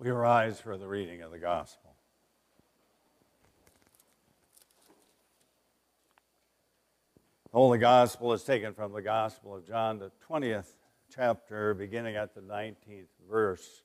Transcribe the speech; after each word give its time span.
We 0.00 0.10
rise 0.10 0.60
for 0.60 0.78
the 0.78 0.86
reading 0.86 1.22
of 1.22 1.32
the 1.32 1.40
gospel. 1.40 1.96
The 7.50 7.58
Holy 7.58 7.78
Gospel 7.78 8.32
is 8.32 8.44
taken 8.44 8.74
from 8.74 8.92
the 8.92 9.02
Gospel 9.02 9.56
of 9.56 9.66
John, 9.66 9.98
the 9.98 10.12
20th 10.30 10.68
chapter, 11.12 11.74
beginning 11.74 12.14
at 12.14 12.32
the 12.32 12.40
19th 12.42 13.08
verse. 13.28 13.82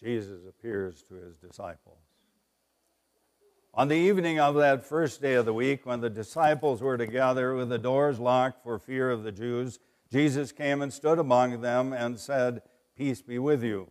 Jesus 0.00 0.46
appears 0.48 1.02
to 1.08 1.14
his 1.14 1.34
disciples. 1.38 1.98
On 3.74 3.88
the 3.88 3.96
evening 3.96 4.38
of 4.38 4.54
that 4.56 4.86
first 4.86 5.20
day 5.20 5.34
of 5.34 5.44
the 5.44 5.54
week, 5.54 5.86
when 5.86 6.00
the 6.00 6.10
disciples 6.10 6.82
were 6.82 6.96
together 6.96 7.56
with 7.56 7.68
the 7.68 7.78
doors 7.78 8.20
locked 8.20 8.62
for 8.62 8.78
fear 8.78 9.10
of 9.10 9.24
the 9.24 9.32
Jews, 9.32 9.80
Jesus 10.08 10.52
came 10.52 10.82
and 10.82 10.92
stood 10.92 11.18
among 11.18 11.62
them 11.62 11.92
and 11.92 12.20
said, 12.20 12.62
Peace 12.96 13.22
be 13.22 13.40
with 13.40 13.64
you. 13.64 13.90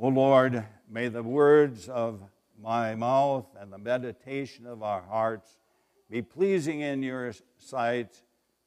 O 0.00 0.08
Lord, 0.08 0.64
may 0.90 1.08
the 1.08 1.22
words 1.22 1.88
of 1.88 2.20
my 2.60 2.94
mouth 2.94 3.46
and 3.58 3.72
the 3.72 3.78
meditation 3.78 4.66
of 4.66 4.82
our 4.82 5.02
hearts 5.02 5.58
be 6.10 6.22
pleasing 6.22 6.80
in 6.80 7.02
your 7.02 7.32
sight, 7.58 8.22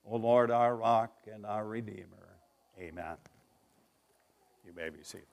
O 0.06 0.18
Lord, 0.18 0.52
our 0.52 0.76
rock 0.76 1.14
and 1.32 1.46
our 1.46 1.66
redeemer. 1.66 2.40
Amen. 2.80 3.18
You 4.66 4.74
may 4.74 4.90
be 4.90 5.04
seated. 5.04 5.28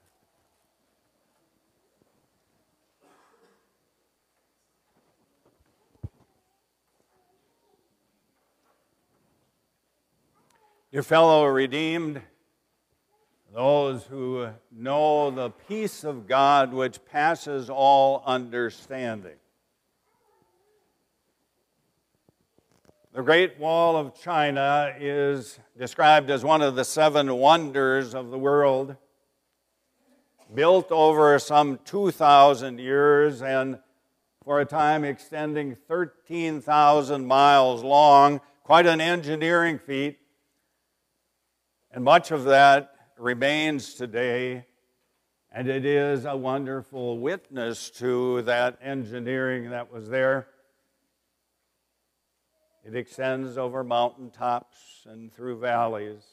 Dear 10.91 11.01
fellow 11.01 11.45
redeemed, 11.45 12.21
those 13.53 14.03
who 14.05 14.49
know 14.71 15.29
the 15.29 15.51
peace 15.51 16.03
of 16.03 16.27
God 16.27 16.73
which 16.73 17.05
passes 17.05 17.69
all 17.69 18.23
understanding. 18.25 19.35
The 23.13 23.21
Great 23.21 23.59
Wall 23.59 23.95
of 23.95 24.19
China 24.19 24.91
is 24.99 25.59
described 25.77 26.31
as 26.31 26.43
one 26.43 26.63
of 26.63 26.75
the 26.75 26.83
seven 26.83 27.35
wonders 27.35 28.15
of 28.15 28.31
the 28.31 28.39
world, 28.39 28.95
built 30.51 30.91
over 30.91 31.37
some 31.37 31.77
2,000 31.85 32.79
years 32.79 33.43
and 33.43 33.77
for 34.43 34.61
a 34.61 34.65
time 34.65 35.03
extending 35.03 35.77
13,000 35.87 37.23
miles 37.23 37.83
long, 37.83 38.41
quite 38.63 38.87
an 38.87 38.99
engineering 38.99 39.77
feat. 39.77 40.17
And 41.91 42.03
much 42.03 42.31
of 42.31 42.45
that 42.45 42.92
remains 43.23 43.93
today, 43.93 44.65
and 45.49 45.69
it 45.69 45.85
is 45.85 46.25
a 46.25 46.35
wonderful 46.35 47.17
witness 47.17 47.89
to 47.89 48.41
that 48.41 48.77
engineering 48.83 49.69
that 49.69 49.91
was 49.91 50.09
there. 50.09 50.47
It 52.83 52.97
extends 52.97 53.57
over 53.57 53.81
mountaintops 53.81 54.77
and 55.05 55.31
through 55.31 55.59
valleys. 55.59 56.25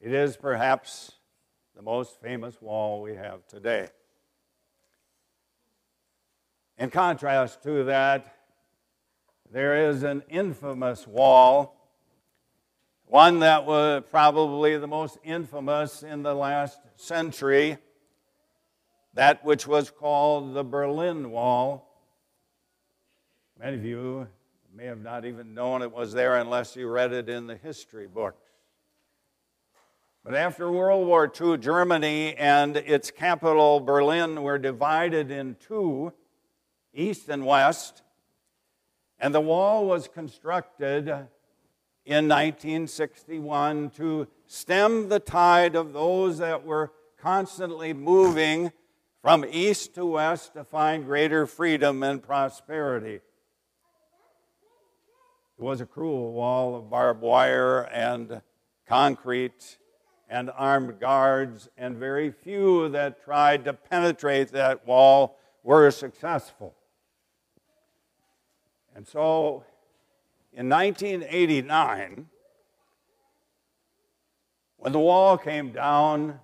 It 0.00 0.12
is 0.12 0.36
perhaps 0.36 1.12
the 1.76 1.82
most 1.82 2.20
famous 2.20 2.60
wall 2.60 3.00
we 3.00 3.14
have 3.14 3.46
today. 3.46 3.88
In 6.78 6.90
contrast 6.90 7.62
to 7.62 7.84
that, 7.84 8.34
there 9.52 9.88
is 9.88 10.02
an 10.02 10.24
infamous 10.28 11.06
wall 11.06 11.76
one 13.12 13.40
that 13.40 13.66
was 13.66 14.02
probably 14.10 14.78
the 14.78 14.86
most 14.86 15.18
infamous 15.22 16.02
in 16.02 16.22
the 16.22 16.32
last 16.32 16.80
century, 16.96 17.76
that 19.12 19.44
which 19.44 19.66
was 19.66 19.90
called 19.90 20.54
the 20.54 20.64
Berlin 20.64 21.30
Wall. 21.30 21.86
Many 23.60 23.76
of 23.76 23.84
you 23.84 24.28
may 24.74 24.86
have 24.86 25.02
not 25.02 25.26
even 25.26 25.52
known 25.52 25.82
it 25.82 25.92
was 25.92 26.14
there 26.14 26.36
unless 26.36 26.74
you 26.74 26.88
read 26.88 27.12
it 27.12 27.28
in 27.28 27.46
the 27.46 27.54
history 27.54 28.06
books. 28.06 28.48
But 30.24 30.34
after 30.34 30.72
World 30.72 31.06
War 31.06 31.30
II, 31.38 31.58
Germany 31.58 32.34
and 32.36 32.78
its 32.78 33.10
capital, 33.10 33.80
Berlin, 33.80 34.42
were 34.42 34.56
divided 34.56 35.30
in 35.30 35.56
two, 35.56 36.14
east 36.94 37.28
and 37.28 37.44
west, 37.44 38.00
and 39.18 39.34
the 39.34 39.40
wall 39.42 39.84
was 39.84 40.08
constructed 40.08 41.28
in 42.04 42.28
1961 42.28 43.90
to 43.90 44.26
stem 44.46 45.08
the 45.08 45.20
tide 45.20 45.76
of 45.76 45.92
those 45.92 46.38
that 46.38 46.64
were 46.64 46.92
constantly 47.18 47.92
moving 47.92 48.72
from 49.20 49.44
east 49.48 49.94
to 49.94 50.04
west 50.04 50.54
to 50.54 50.64
find 50.64 51.04
greater 51.04 51.46
freedom 51.46 52.02
and 52.02 52.22
prosperity. 52.22 53.20
It 55.58 55.62
was 55.62 55.80
a 55.80 55.86
cruel 55.86 56.32
wall 56.32 56.74
of 56.74 56.90
barbed 56.90 57.20
wire 57.20 57.82
and 57.82 58.42
concrete 58.88 59.78
and 60.28 60.50
armed 60.56 60.98
guards, 60.98 61.68
and 61.76 61.96
very 61.96 62.30
few 62.30 62.88
that 62.88 63.22
tried 63.22 63.64
to 63.66 63.72
penetrate 63.74 64.48
that 64.52 64.86
wall 64.86 65.38
were 65.62 65.90
successful. 65.90 66.74
And 68.96 69.06
so 69.06 69.64
in 70.52 70.68
1989, 70.68 72.26
when 74.76 74.92
the 74.92 74.98
wall 74.98 75.38
came 75.38 75.70
down 75.72 76.40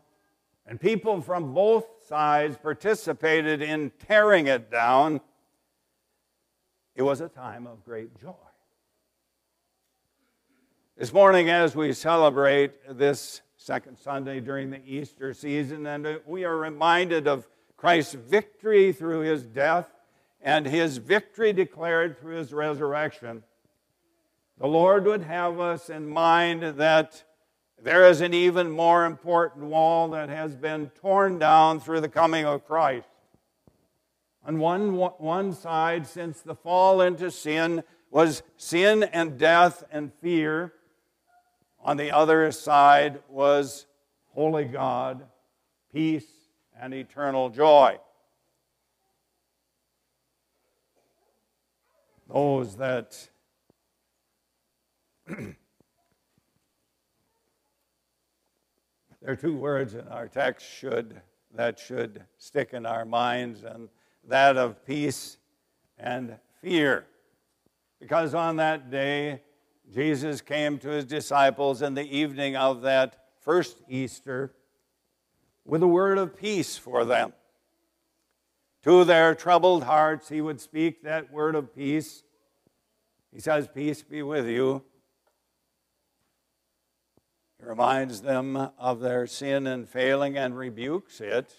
and 0.67 0.81
people 0.81 1.21
from 1.21 1.53
both 1.53 1.87
sides 2.07 2.57
participated 2.57 3.61
in 3.61 3.91
tearing 4.07 4.47
it 4.47 4.71
down, 4.71 5.21
it 6.95 7.03
was 7.03 7.21
a 7.21 7.29
time 7.29 7.67
of 7.67 7.85
great 7.85 8.19
joy. 8.21 8.35
This 10.97 11.13
morning, 11.13 11.51
as 11.51 11.77
we 11.77 11.93
celebrate 11.93 12.99
this 12.99 13.43
second 13.57 13.99
Sunday 13.99 14.41
during 14.41 14.71
the 14.71 14.81
Easter 14.85 15.33
season, 15.35 15.87
and 15.87 16.21
we 16.27 16.45
are 16.45 16.57
reminded 16.57 17.29
of 17.29 17.47
Christ's 17.77 18.15
victory 18.15 18.93
through 18.93 19.21
his 19.21 19.45
death 19.45 19.93
and 20.41 20.67
his 20.67 20.99
victory 20.99 21.53
declared 21.53 22.19
through 22.19 22.37
his 22.37 22.53
resurrection, 22.53 23.43
the 24.59 24.67
Lord 24.67 25.05
would 25.05 25.23
have 25.23 25.61
us 25.61 25.89
in 25.89 26.09
mind 26.09 26.63
that 26.63 27.23
there 27.81 28.09
is 28.09 28.21
an 28.21 28.35
even 28.35 28.71
more 28.71 29.05
important 29.05 29.67
wall 29.67 30.09
that 30.11 30.29
has 30.29 30.57
been 30.57 30.91
torn 31.01 31.39
down 31.39 31.79
through 31.79 32.01
the 32.01 32.09
coming 32.09 32.45
of 32.45 32.67
Christ. 32.67 33.09
On 34.45 34.59
one, 34.59 34.97
one 34.97 35.53
side, 35.53 36.07
since 36.07 36.41
the 36.41 36.57
fall 36.57 37.01
into 37.01 37.31
sin 37.31 37.85
was 38.11 38.43
sin 38.57 39.05
and 39.05 39.39
death 39.39 39.85
and 39.93 40.13
fear, 40.15 40.73
on 41.81 41.97
the 41.97 42.11
other 42.11 42.51
side 42.51 43.21
was 43.29 43.87
holy 44.35 44.65
God, 44.65 45.25
peace, 45.93 46.27
and 46.81 46.93
eternal 46.93 47.51
joy. 47.51 47.99
Those 52.29 52.77
that 52.77 53.29
there 55.29 55.57
are 59.27 59.37
two 59.37 59.55
words 59.55 59.93
in 59.95 60.09
our 60.09 60.27
text 60.27 60.67
should 60.67 61.21
that 61.55 61.79
should 61.79 62.25
stick 62.39 62.73
in 62.73 62.87
our 62.87 63.05
minds 63.05 63.63
and 63.63 63.91
that 64.27 64.57
of 64.57 64.85
peace 64.87 65.37
and 65.99 66.37
fear. 66.63 67.07
Because 68.01 68.33
on 68.35 68.57
that 68.57 68.91
day 68.91 69.43
jesus 69.93 70.41
came 70.41 70.79
to 70.79 70.89
his 70.89 71.05
disciples 71.05 71.83
in 71.83 71.93
the 71.95 72.05
evening 72.05 72.57
of 72.57 72.83
that 72.83 73.27
first 73.41 73.83
easter 73.89 74.55
with 75.65 75.83
a 75.83 75.89
word 75.89 76.17
of 76.17 76.37
peace 76.37 76.79
for 76.79 77.05
them. 77.05 77.35
To 78.85 79.05
their 79.05 79.35
troubled 79.35 79.85
hearts 79.85 80.31
he 80.31 80.41
would 80.41 80.61
speak 80.61 81.03
that 81.03 81.31
word 81.31 81.55
of 81.55 81.75
peace. 81.75 82.23
He 83.31 83.41
says 83.41 83.69
peace 83.69 84.03
be 84.03 84.23
with 84.23 84.47
you 84.47 84.85
reminds 87.69 88.23
them 88.23 88.57
of 88.79 89.01
their 89.01 89.27
sin 89.27 89.67
and 89.67 89.87
failing 89.87 90.39
and 90.39 90.57
rebukes 90.57 91.21
it. 91.21 91.55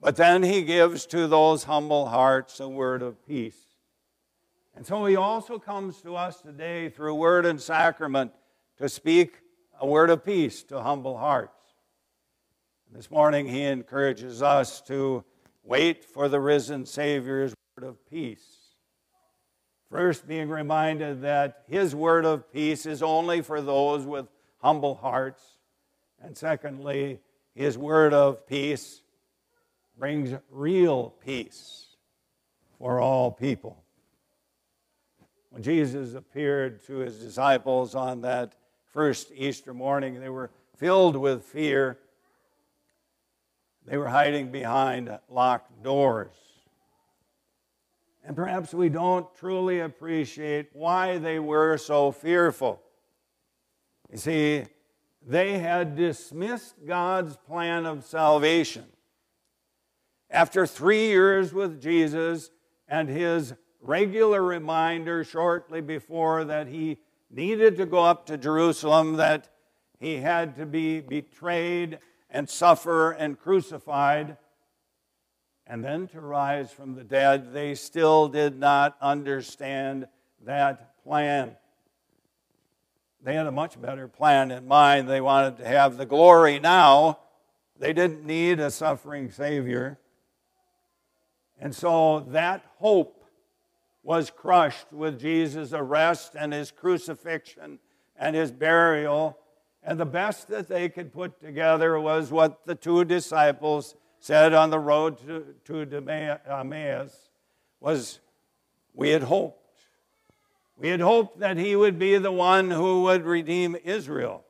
But 0.00 0.16
then 0.16 0.42
he 0.42 0.62
gives 0.62 1.04
to 1.06 1.26
those 1.26 1.64
humble 1.64 2.06
hearts 2.06 2.60
a 2.60 2.68
word 2.68 3.02
of 3.02 3.24
peace. 3.26 3.58
And 4.74 4.86
so 4.86 5.04
he 5.04 5.14
also 5.14 5.58
comes 5.58 6.00
to 6.00 6.16
us 6.16 6.40
today 6.40 6.88
through 6.88 7.14
word 7.14 7.44
and 7.44 7.60
sacrament 7.60 8.32
to 8.78 8.88
speak 8.88 9.40
a 9.78 9.86
word 9.86 10.08
of 10.08 10.24
peace 10.24 10.62
to 10.64 10.80
humble 10.80 11.18
hearts. 11.18 11.52
This 12.90 13.10
morning 13.10 13.46
he 13.46 13.64
encourages 13.64 14.40
us 14.40 14.80
to 14.82 15.24
wait 15.62 16.06
for 16.06 16.26
the 16.26 16.40
risen 16.40 16.86
Savior's 16.86 17.52
word 17.76 17.86
of 17.86 18.08
peace. 18.08 18.46
First, 19.90 20.26
being 20.26 20.48
reminded 20.48 21.20
that 21.20 21.64
his 21.68 21.94
word 21.94 22.24
of 22.24 22.50
peace 22.50 22.86
is 22.86 23.02
only 23.02 23.42
for 23.42 23.60
those 23.60 24.06
with 24.06 24.26
humble 24.66 24.96
hearts. 24.96 25.58
And 26.20 26.36
secondly, 26.36 27.20
his 27.54 27.78
word 27.78 28.12
of 28.12 28.48
peace 28.48 29.00
brings 29.96 30.36
real 30.50 31.14
peace 31.24 31.86
for 32.76 33.00
all 33.00 33.30
people. 33.30 33.84
When 35.50 35.62
Jesus 35.62 36.14
appeared 36.14 36.84
to 36.86 36.96
his 36.96 37.16
disciples 37.16 37.94
on 37.94 38.22
that 38.22 38.56
first 38.92 39.30
Easter 39.36 39.72
morning, 39.72 40.18
they 40.18 40.30
were 40.30 40.50
filled 40.76 41.14
with 41.14 41.44
fear. 41.44 41.98
They 43.86 43.96
were 43.96 44.08
hiding 44.08 44.50
behind 44.50 45.16
locked 45.28 45.80
doors. 45.84 46.34
And 48.24 48.34
perhaps 48.34 48.74
we 48.74 48.88
don't 48.88 49.32
truly 49.36 49.78
appreciate 49.78 50.70
why 50.72 51.18
they 51.18 51.38
were 51.38 51.76
so 51.76 52.10
fearful. 52.10 52.82
You 54.10 54.18
see, 54.18 54.64
they 55.26 55.58
had 55.58 55.96
dismissed 55.96 56.74
God's 56.86 57.36
plan 57.36 57.86
of 57.86 58.04
salvation. 58.04 58.84
After 60.30 60.66
three 60.66 61.06
years 61.08 61.52
with 61.52 61.80
Jesus 61.80 62.50
and 62.88 63.08
his 63.08 63.54
regular 63.80 64.42
reminder 64.42 65.24
shortly 65.24 65.80
before 65.80 66.44
that 66.44 66.68
he 66.68 66.98
needed 67.30 67.76
to 67.76 67.86
go 67.86 68.04
up 68.04 68.26
to 68.26 68.38
Jerusalem, 68.38 69.16
that 69.16 69.48
he 69.98 70.16
had 70.16 70.56
to 70.56 70.66
be 70.66 71.00
betrayed 71.00 71.98
and 72.30 72.48
suffer 72.48 73.12
and 73.12 73.38
crucified, 73.38 74.36
and 75.66 75.84
then 75.84 76.06
to 76.08 76.20
rise 76.20 76.70
from 76.70 76.94
the 76.94 77.04
dead, 77.04 77.52
they 77.52 77.74
still 77.74 78.28
did 78.28 78.58
not 78.58 78.96
understand 79.00 80.06
that 80.44 81.02
plan. 81.02 81.56
They 83.26 83.34
had 83.34 83.48
a 83.48 83.52
much 83.52 83.82
better 83.82 84.06
plan 84.06 84.52
in 84.52 84.68
mind. 84.68 85.08
They 85.08 85.20
wanted 85.20 85.56
to 85.56 85.66
have 85.66 85.96
the 85.96 86.06
glory 86.06 86.60
now. 86.60 87.18
They 87.76 87.92
didn't 87.92 88.24
need 88.24 88.60
a 88.60 88.70
suffering 88.70 89.32
Savior. 89.32 89.98
And 91.58 91.74
so 91.74 92.20
that 92.28 92.64
hope 92.76 93.24
was 94.04 94.30
crushed 94.30 94.92
with 94.92 95.18
Jesus' 95.18 95.72
arrest 95.72 96.36
and 96.38 96.52
his 96.52 96.70
crucifixion 96.70 97.80
and 98.16 98.36
his 98.36 98.52
burial. 98.52 99.36
And 99.82 99.98
the 99.98 100.06
best 100.06 100.46
that 100.46 100.68
they 100.68 100.88
could 100.88 101.12
put 101.12 101.40
together 101.40 101.98
was 101.98 102.30
what 102.30 102.64
the 102.64 102.76
two 102.76 103.04
disciples 103.04 103.96
said 104.20 104.54
on 104.54 104.70
the 104.70 104.78
road 104.78 105.18
to, 105.26 105.52
to 105.64 106.40
Emmaus 106.48 107.30
was, 107.80 108.20
we 108.94 109.08
had 109.08 109.24
hoped. 109.24 109.65
We 110.78 110.88
had 110.88 111.00
hoped 111.00 111.40
that 111.40 111.56
he 111.56 111.74
would 111.74 111.98
be 111.98 112.18
the 112.18 112.32
one 112.32 112.70
who 112.70 113.02
would 113.02 113.24
redeem 113.24 113.76
Israel. 113.82 114.44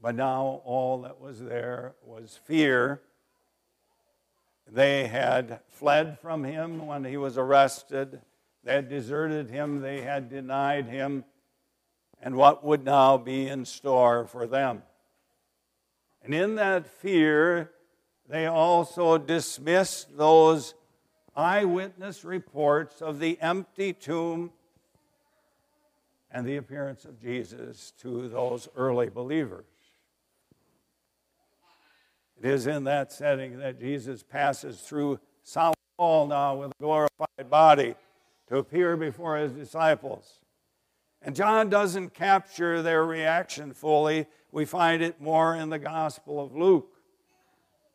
But 0.00 0.14
now 0.14 0.60
all 0.64 1.02
that 1.02 1.20
was 1.20 1.40
there 1.40 1.94
was 2.04 2.38
fear. 2.44 3.00
They 4.70 5.06
had 5.06 5.60
fled 5.68 6.18
from 6.20 6.44
him 6.44 6.86
when 6.86 7.04
he 7.04 7.16
was 7.16 7.38
arrested. 7.38 8.20
They 8.62 8.74
had 8.74 8.88
deserted 8.88 9.48
him. 9.48 9.80
They 9.80 10.02
had 10.02 10.28
denied 10.28 10.86
him. 10.86 11.24
And 12.20 12.36
what 12.36 12.62
would 12.64 12.84
now 12.84 13.16
be 13.16 13.48
in 13.48 13.64
store 13.64 14.26
for 14.26 14.46
them? 14.46 14.82
And 16.22 16.34
in 16.34 16.56
that 16.56 16.86
fear, 16.86 17.70
they 18.28 18.46
also 18.46 19.16
dismissed 19.16 20.16
those 20.16 20.74
eyewitness 21.36 22.24
reports 22.24 23.02
of 23.02 23.18
the 23.18 23.38
empty 23.40 23.92
tomb 23.92 24.50
and 26.30 26.46
the 26.46 26.56
appearance 26.56 27.04
of 27.04 27.20
Jesus 27.20 27.92
to 28.00 28.28
those 28.28 28.68
early 28.76 29.08
believers. 29.08 29.66
It 32.38 32.48
is 32.48 32.66
in 32.66 32.84
that 32.84 33.12
setting 33.12 33.58
that 33.58 33.80
Jesus 33.80 34.22
passes 34.22 34.80
through 34.80 35.20
South 35.42 35.74
Hall 35.98 36.26
now 36.26 36.56
with 36.56 36.70
a 36.72 36.82
glorified 36.82 37.48
body 37.48 37.94
to 38.48 38.58
appear 38.58 38.96
before 38.96 39.36
his 39.38 39.52
disciples. 39.52 40.40
And 41.22 41.34
John 41.34 41.70
doesn't 41.70 42.12
capture 42.12 42.82
their 42.82 43.04
reaction 43.04 43.72
fully. 43.72 44.26
We 44.52 44.64
find 44.64 45.02
it 45.02 45.20
more 45.20 45.56
in 45.56 45.70
the 45.70 45.78
Gospel 45.78 46.40
of 46.40 46.54
Luke. 46.54 46.88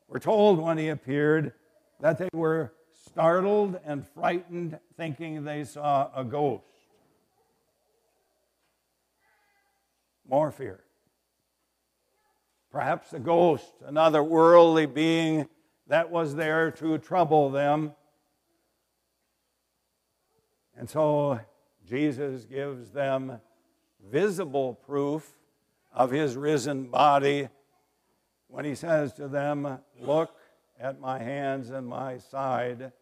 We're 0.07 0.19
told 0.19 0.59
when 0.59 0.77
he 0.77 0.89
appeared 0.89 1.53
that 1.99 2.17
they 2.17 2.29
were 2.33 2.73
startled 3.11 3.79
and 3.85 4.07
frightened, 4.07 4.79
thinking 4.95 5.43
they 5.43 5.63
saw 5.63 6.09
a 6.15 6.23
ghost. 6.23 6.63
More 10.27 10.51
fear. 10.51 10.79
Perhaps 12.71 13.11
a 13.11 13.19
ghost, 13.19 13.73
another 13.85 14.23
worldly 14.23 14.85
being 14.85 15.47
that 15.87 16.09
was 16.09 16.35
there 16.35 16.71
to 16.71 16.97
trouble 16.97 17.49
them. 17.49 17.91
And 20.77 20.89
so 20.89 21.41
Jesus 21.85 22.45
gives 22.45 22.91
them 22.91 23.41
visible 24.09 24.73
proof 24.73 25.29
of 25.93 26.11
his 26.11 26.37
risen 26.37 26.85
body 26.85 27.49
when 28.47 28.63
he 28.63 28.75
says 28.75 29.11
to 29.13 29.27
them, 29.27 29.79
Look 29.99 30.33
at 30.79 31.01
my 31.01 31.19
hands 31.19 31.71
and 31.71 31.85
my 31.85 32.17
side. 32.17 32.93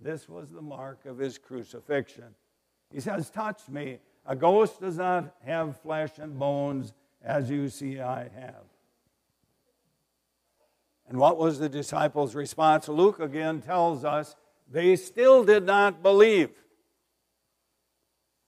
This 0.00 0.28
was 0.28 0.50
the 0.50 0.62
mark 0.62 1.04
of 1.04 1.18
his 1.18 1.38
crucifixion. 1.38 2.34
He 2.92 3.00
says, 3.00 3.30
Touch 3.30 3.68
me. 3.68 3.98
A 4.26 4.36
ghost 4.36 4.80
does 4.80 4.98
not 4.98 5.34
have 5.44 5.80
flesh 5.80 6.18
and 6.18 6.38
bones 6.38 6.92
as 7.22 7.50
you 7.50 7.68
see 7.68 8.00
I 8.00 8.22
have. 8.22 8.64
And 11.08 11.18
what 11.18 11.38
was 11.38 11.58
the 11.58 11.68
disciples' 11.68 12.34
response? 12.34 12.88
Luke 12.88 13.18
again 13.18 13.60
tells 13.60 14.04
us 14.04 14.36
they 14.70 14.94
still 14.96 15.44
did 15.44 15.64
not 15.64 16.02
believe. 16.02 16.50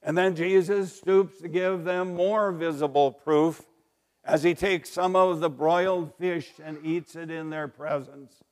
And 0.03 0.17
then 0.17 0.37
Jesus 0.37 0.97
stoops 0.97 1.41
to 1.41 1.49
give 1.49 1.85
them 1.85 2.15
more 2.15 2.53
visible 2.53 3.13
proof 3.13 3.63
as 4.25 4.43
he 4.43 4.55
takes 4.55 4.91
some 4.91 5.17
of 5.17 5.41
the 5.41 5.51
broiled 5.51 6.13
fish 6.19 6.53
and 6.63 6.79
eats 6.85 7.17
it 7.17 7.31
in 7.31 7.51
their 7.51 7.69
presence. 7.69 8.43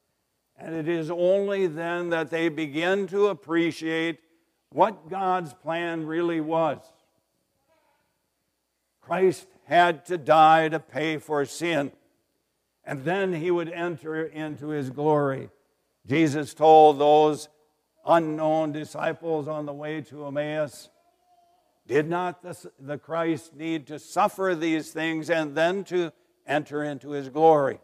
And 0.61 0.75
it 0.75 0.89
is 0.89 1.11
only 1.11 1.67
then 1.67 2.11
that 2.11 2.31
they 2.31 2.51
begin 2.51 3.07
to 3.09 3.29
appreciate 3.29 4.21
what 4.73 5.09
God's 5.09 5.55
plan 5.55 6.07
really 6.07 6.41
was. 6.41 6.79
Christ 9.01 9.47
had 9.65 10.05
to 10.07 10.19
die 10.19 10.69
to 10.69 10.79
pay 10.79 11.17
for 11.17 11.47
sin, 11.47 11.93
and 12.85 13.05
then 13.05 13.33
he 13.33 13.51
would 13.51 13.71
enter 13.71 14.25
into 14.25 14.69
his 14.69 14.91
glory. 14.91 15.49
Jesus 16.07 16.53
told 16.53 16.99
those 16.99 17.49
unknown 18.07 18.73
disciples 18.73 19.49
on 19.49 19.65
the 19.65 19.73
way 19.73 20.03
to 20.03 20.27
Emmaus, 20.27 20.91
did 21.87 22.09
not 22.09 22.43
the, 22.43 22.71
the 22.79 22.99
Christ 22.99 23.57
need 23.57 23.87
to 23.87 23.99
suffer 23.99 24.55
these 24.55 24.91
things 24.91 25.31
and 25.31 25.55
then 25.55 25.85
to 25.85 26.13
enter 26.47 26.85
into 26.85 27.11
his 27.11 27.31
glory? 27.31 27.81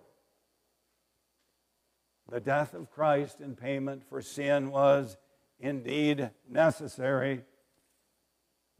The 2.29 2.41
death 2.41 2.75
of 2.75 2.91
Christ 2.91 3.41
in 3.41 3.55
payment 3.55 4.03
for 4.09 4.21
sin 4.21 4.71
was 4.71 5.17
indeed 5.61 6.31
necessary. 6.49 7.45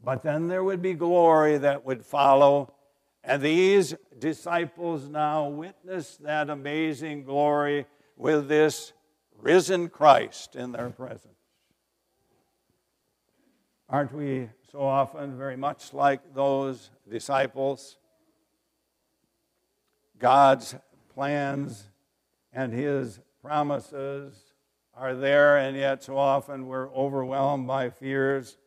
But 0.03 0.21
then 0.21 0.47
there 0.47 0.63
would 0.63 0.81
be 0.81 0.93
glory 0.93 1.57
that 1.57 1.85
would 1.85 2.05
follow. 2.05 2.73
And 3.23 3.41
these 3.41 3.95
disciples 4.19 5.07
now 5.07 5.47
witness 5.47 6.17
that 6.17 6.49
amazing 6.49 7.23
glory 7.23 7.85
with 8.15 8.47
this 8.47 8.93
risen 9.39 9.89
Christ 9.89 10.55
in 10.55 10.71
their 10.71 10.89
presence. 10.89 11.33
Aren't 13.89 14.13
we 14.13 14.49
so 14.71 14.81
often 14.81 15.37
very 15.37 15.55
much 15.55 15.93
like 15.93 16.33
those 16.33 16.89
disciples? 17.09 17.97
God's 20.19 20.75
plans 21.13 21.89
and 22.51 22.73
His 22.73 23.19
promises 23.47 24.35
are 24.93 25.15
there, 25.15 25.55
and 25.55 25.77
yet 25.77 26.03
so 26.03 26.17
often 26.17 26.67
we're 26.67 26.93
overwhelmed 26.93 27.65
by 27.65 27.89
fears. 27.89 28.57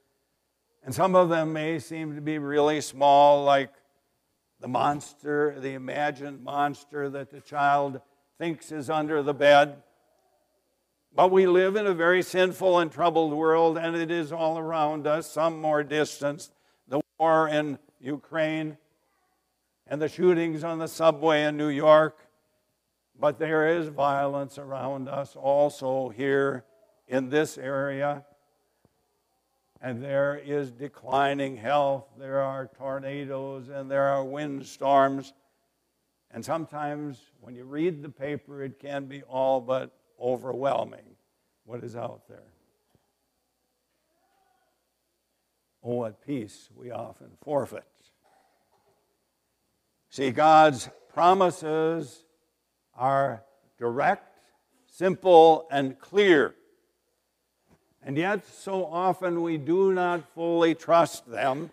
And 0.82 0.94
some 0.94 1.14
of 1.14 1.28
them 1.28 1.52
may 1.52 1.78
seem 1.78 2.14
to 2.14 2.22
be 2.22 2.38
really 2.38 2.80
small, 2.80 3.44
like 3.44 3.74
the 4.58 4.68
monster, 4.68 5.54
the 5.60 5.74
imagined 5.74 6.42
monster 6.42 7.10
that 7.10 7.30
the 7.30 7.42
child 7.42 8.00
thinks 8.38 8.72
is 8.72 8.88
under 8.88 9.22
the 9.22 9.34
bed. 9.34 9.82
But 11.14 11.30
we 11.30 11.46
live 11.46 11.76
in 11.76 11.86
a 11.86 11.92
very 11.92 12.22
sinful 12.22 12.78
and 12.78 12.90
troubled 12.90 13.34
world, 13.34 13.76
and 13.76 13.94
it 13.94 14.10
is 14.10 14.32
all 14.32 14.56
around 14.56 15.06
us, 15.06 15.30
some 15.30 15.60
more 15.60 15.82
distant. 15.82 16.48
The 16.88 17.02
war 17.18 17.48
in 17.48 17.78
Ukraine 18.00 18.78
and 19.86 20.00
the 20.00 20.08
shootings 20.08 20.64
on 20.64 20.78
the 20.78 20.88
subway 20.88 21.44
in 21.44 21.58
New 21.58 21.68
York. 21.68 22.29
But 23.20 23.38
there 23.38 23.76
is 23.78 23.88
violence 23.88 24.56
around 24.56 25.06
us 25.06 25.36
also 25.36 26.08
here 26.08 26.64
in 27.06 27.28
this 27.28 27.58
area. 27.58 28.24
And 29.82 30.02
there 30.02 30.40
is 30.42 30.70
declining 30.70 31.58
health. 31.58 32.06
There 32.18 32.40
are 32.40 32.70
tornadoes 32.78 33.68
and 33.68 33.90
there 33.90 34.08
are 34.08 34.24
windstorms. 34.24 35.34
And 36.30 36.42
sometimes 36.42 37.20
when 37.40 37.54
you 37.54 37.64
read 37.64 38.02
the 38.02 38.08
paper, 38.08 38.62
it 38.62 38.78
can 38.78 39.04
be 39.04 39.22
all 39.22 39.60
but 39.60 39.94
overwhelming 40.18 41.16
what 41.64 41.84
is 41.84 41.96
out 41.96 42.22
there. 42.26 42.52
Oh, 45.82 45.96
what 45.96 46.24
peace 46.26 46.70
we 46.74 46.90
often 46.90 47.28
forfeit. 47.42 47.84
See, 50.08 50.30
God's 50.30 50.88
promises 51.12 52.24
are 52.96 53.42
direct, 53.78 54.38
simple, 54.86 55.66
and 55.70 55.98
clear. 55.98 56.54
And 58.02 58.16
yet, 58.16 58.46
so 58.46 58.86
often 58.86 59.42
we 59.42 59.58
do 59.58 59.92
not 59.92 60.32
fully 60.34 60.74
trust 60.74 61.30
them, 61.30 61.70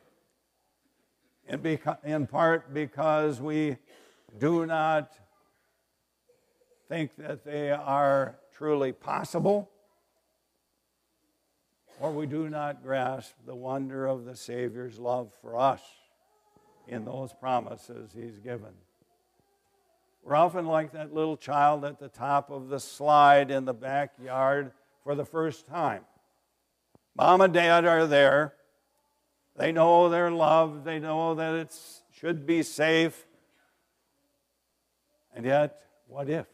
in, 1.47 1.59
beca- 1.59 2.03
in 2.03 2.27
part 2.27 2.73
because 2.73 3.39
we 3.39 3.77
do 4.37 4.65
not 4.65 5.11
think 6.89 7.15
that 7.17 7.43
they 7.43 7.71
are 7.71 8.37
truly 8.57 8.91
possible, 8.91 9.69
or 11.99 12.11
we 12.11 12.25
do 12.25 12.49
not 12.49 12.83
grasp 12.83 13.33
the 13.45 13.55
wonder 13.55 14.05
of 14.05 14.25
the 14.25 14.35
Savior's 14.35 14.99
love 14.99 15.31
for 15.41 15.57
us 15.57 15.81
in 16.87 17.05
those 17.05 17.33
promises 17.33 18.11
He's 18.13 18.39
given. 18.39 18.73
We're 20.27 20.35
often 20.35 20.65
like 20.65 20.91
that 20.91 21.13
little 21.13 21.37
child 21.37 21.85
at 21.85 21.99
the 21.99 22.09
top 22.09 22.51
of 22.51 22.67
the 22.67 22.81
slide 22.81 23.49
in 23.49 23.63
the 23.63 23.73
backyard 23.73 24.73
for 25.01 25.15
the 25.15 25.23
first 25.23 25.67
time. 25.67 26.01
Mom 27.15 27.39
and 27.39 27.53
dad 27.53 27.85
are 27.85 28.05
there. 28.05 28.53
They 29.55 29.71
know 29.71 30.09
they're 30.09 30.29
loved. 30.29 30.83
They 30.83 30.99
know 30.99 31.33
that 31.35 31.55
it 31.55 31.73
should 32.11 32.45
be 32.45 32.61
safe. 32.61 33.25
And 35.33 35.45
yet, 35.45 35.79
what 36.07 36.29
if? 36.29 36.47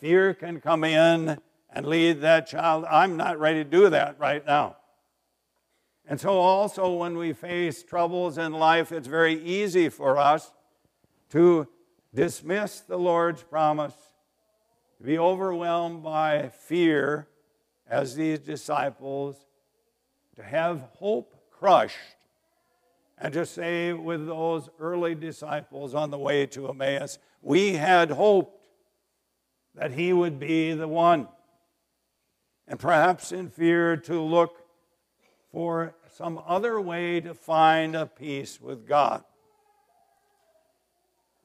Fear 0.00 0.32
can 0.32 0.62
come 0.62 0.84
in 0.84 1.36
and 1.68 1.86
lead 1.86 2.22
that 2.22 2.46
child. 2.46 2.86
I'm 2.88 3.18
not 3.18 3.38
ready 3.38 3.62
to 3.62 3.68
do 3.68 3.90
that 3.90 4.18
right 4.18 4.44
now. 4.46 4.78
And 6.06 6.18
so, 6.18 6.30
also, 6.30 6.94
when 6.94 7.18
we 7.18 7.34
face 7.34 7.82
troubles 7.82 8.38
in 8.38 8.54
life, 8.54 8.90
it's 8.90 9.06
very 9.06 9.34
easy 9.34 9.90
for 9.90 10.16
us 10.16 10.50
to 11.30 11.68
dismiss 12.14 12.80
the 12.80 12.96
Lord's 12.96 13.42
promise, 13.42 13.94
to 14.98 15.04
be 15.04 15.18
overwhelmed 15.18 16.02
by 16.02 16.48
fear, 16.48 17.28
as 17.88 18.14
these 18.14 18.38
disciples, 18.38 19.36
to 20.36 20.42
have 20.42 20.80
hope 20.96 21.34
crushed, 21.50 21.96
and 23.18 23.32
to 23.32 23.44
say 23.44 23.92
with 23.92 24.26
those 24.26 24.68
early 24.78 25.14
disciples 25.14 25.94
on 25.94 26.10
the 26.10 26.18
way 26.18 26.46
to 26.46 26.68
Emmaus, 26.68 27.18
we 27.42 27.74
had 27.74 28.10
hoped 28.10 28.68
that 29.74 29.92
he 29.92 30.12
would 30.12 30.38
be 30.38 30.72
the 30.72 30.88
one. 30.88 31.28
And 32.66 32.78
perhaps 32.78 33.32
in 33.32 33.48
fear 33.48 33.96
to 33.96 34.20
look 34.20 34.56
for 35.50 35.94
some 36.14 36.40
other 36.46 36.80
way 36.80 37.20
to 37.20 37.34
find 37.34 37.96
a 37.96 38.06
peace 38.06 38.60
with 38.60 38.86
God. 38.86 39.24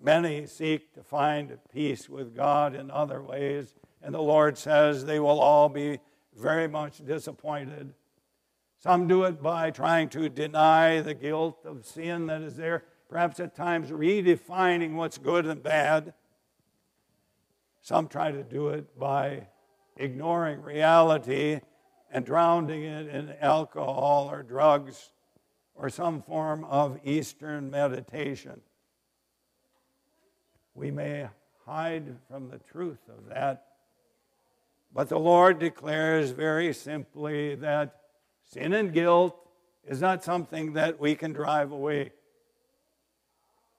Many 0.03 0.45
seek 0.47 0.93
to 0.95 1.01
find 1.01 1.57
peace 1.71 2.09
with 2.09 2.35
God 2.35 2.75
in 2.75 2.91
other 2.91 3.21
ways, 3.21 3.73
and 4.01 4.13
the 4.13 4.21
Lord 4.21 4.57
says 4.57 5.05
they 5.05 5.21
will 5.21 5.39
all 5.39 5.69
be 5.69 5.99
very 6.35 6.67
much 6.67 7.05
disappointed. 7.05 7.93
Some 8.79 9.07
do 9.07 9.23
it 9.23 9.41
by 9.41 9.71
trying 9.71 10.09
to 10.09 10.27
deny 10.27 10.99
the 10.99 11.13
guilt 11.13 11.59
of 11.63 11.85
sin 11.85 12.27
that 12.27 12.41
is 12.41 12.57
there, 12.57 12.83
perhaps 13.07 13.39
at 13.39 13.55
times 13.55 13.91
redefining 13.91 14.95
what's 14.95 15.17
good 15.17 15.45
and 15.45 15.63
bad. 15.63 16.13
Some 17.81 18.09
try 18.09 18.29
to 18.29 18.43
do 18.43 18.69
it 18.69 18.99
by 18.99 19.47
ignoring 19.95 20.61
reality 20.61 21.61
and 22.11 22.25
drowning 22.25 22.83
it 22.83 23.07
in 23.07 23.35
alcohol 23.39 24.27
or 24.29 24.43
drugs 24.43 25.11
or 25.75 25.89
some 25.89 26.21
form 26.21 26.65
of 26.65 26.99
Eastern 27.05 27.71
meditation. 27.71 28.59
We 30.75 30.91
may 30.91 31.27
hide 31.65 32.15
from 32.29 32.49
the 32.49 32.59
truth 32.59 32.99
of 33.09 33.29
that, 33.29 33.65
but 34.93 35.09
the 35.09 35.19
Lord 35.19 35.59
declares 35.59 36.31
very 36.31 36.73
simply 36.73 37.55
that 37.55 38.01
sin 38.43 38.73
and 38.73 38.93
guilt 38.93 39.35
is 39.87 40.01
not 40.01 40.23
something 40.23 40.73
that 40.73 40.99
we 40.99 41.15
can 41.15 41.33
drive 41.33 41.71
away, 41.71 42.11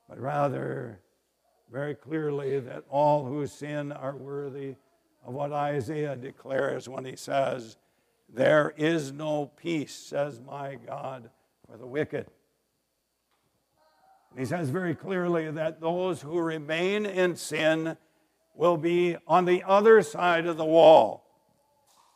but 0.08 0.18
rather 0.18 1.00
very 1.70 1.94
clearly 1.94 2.60
that 2.60 2.84
all 2.88 3.24
who 3.24 3.46
sin 3.46 3.90
are 3.92 4.16
worthy 4.16 4.76
of 5.26 5.34
what 5.34 5.52
Isaiah 5.52 6.16
declares 6.16 6.88
when 6.88 7.04
he 7.04 7.16
says, 7.16 7.76
There 8.28 8.74
is 8.76 9.12
no 9.12 9.46
peace, 9.56 9.94
says 9.94 10.40
my 10.40 10.76
God, 10.76 11.30
for 11.66 11.76
the 11.76 11.86
wicked. 11.86 12.26
He 14.36 14.44
says 14.44 14.70
very 14.70 14.94
clearly 14.94 15.50
that 15.50 15.80
those 15.80 16.22
who 16.22 16.40
remain 16.40 17.06
in 17.06 17.36
sin 17.36 17.96
will 18.54 18.76
be 18.76 19.16
on 19.26 19.44
the 19.44 19.62
other 19.64 20.02
side 20.02 20.46
of 20.46 20.56
the 20.56 20.64
wall, 20.64 21.24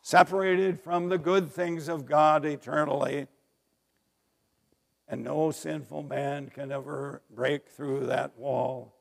separated 0.02 0.80
from 0.80 1.08
the 1.08 1.18
good 1.18 1.50
things 1.50 1.88
of 1.88 2.06
God 2.06 2.44
eternally. 2.44 3.26
And 5.08 5.24
no 5.24 5.50
sinful 5.50 6.02
man 6.02 6.50
can 6.50 6.70
ever 6.70 7.22
break 7.30 7.68
through 7.68 8.06
that 8.06 8.36
wall 8.36 8.94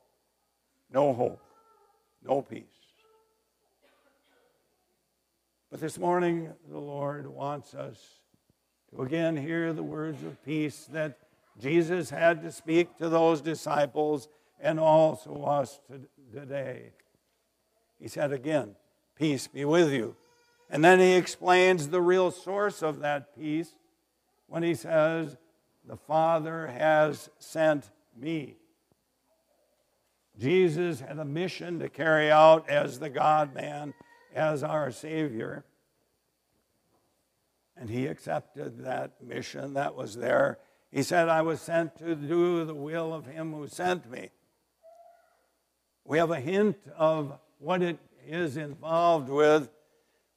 no 0.90 1.12
hope, 1.12 1.42
no 2.24 2.42
peace. 2.42 2.64
But 5.70 5.80
this 5.80 5.98
morning, 5.98 6.50
the 6.70 6.78
Lord 6.78 7.26
wants 7.26 7.74
us 7.74 7.98
to 8.90 9.02
again 9.02 9.36
hear 9.36 9.72
the 9.72 9.82
words 9.82 10.22
of 10.24 10.42
peace 10.44 10.88
that 10.92 11.18
Jesus 11.58 12.10
had 12.10 12.42
to 12.42 12.52
speak 12.52 12.96
to 12.98 13.08
those 13.08 13.40
disciples 13.40 14.28
and 14.60 14.78
also 14.78 15.42
us 15.42 15.80
today. 16.32 16.92
He 17.98 18.08
said 18.08 18.32
again, 18.32 18.76
Peace 19.16 19.48
be 19.48 19.64
with 19.64 19.92
you. 19.92 20.14
And 20.70 20.84
then 20.84 21.00
he 21.00 21.14
explains 21.14 21.88
the 21.88 22.00
real 22.00 22.30
source 22.30 22.82
of 22.82 23.00
that 23.00 23.34
peace 23.36 23.74
when 24.46 24.62
he 24.62 24.74
says, 24.74 25.36
The 25.84 25.96
Father 25.96 26.68
has 26.68 27.28
sent 27.38 27.90
me. 28.16 28.56
Jesus 30.38 31.00
had 31.00 31.18
a 31.18 31.24
mission 31.24 31.80
to 31.80 31.88
carry 31.88 32.30
out 32.30 32.68
as 32.68 33.00
the 33.00 33.10
God 33.10 33.54
man, 33.54 33.94
as 34.32 34.62
our 34.62 34.92
Savior. 34.92 35.64
And 37.76 37.90
he 37.90 38.06
accepted 38.06 38.84
that 38.84 39.22
mission 39.22 39.74
that 39.74 39.96
was 39.96 40.14
there. 40.14 40.58
He 40.90 41.02
said, 41.02 41.28
I 41.28 41.42
was 41.42 41.60
sent 41.60 41.96
to 41.98 42.14
do 42.14 42.64
the 42.64 42.74
will 42.74 43.12
of 43.12 43.26
him 43.26 43.52
who 43.52 43.66
sent 43.68 44.10
me. 44.10 44.30
We 46.04 46.18
have 46.18 46.30
a 46.30 46.40
hint 46.40 46.78
of 46.96 47.38
what 47.58 47.82
it 47.82 47.98
is 48.26 48.56
involved 48.56 49.28
with 49.28 49.68